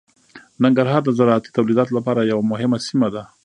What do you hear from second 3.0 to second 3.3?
ده.